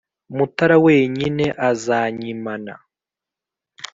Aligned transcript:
mutara 0.35 0.75
wenyine 0.85 1.45
azanyimana. 1.69 2.73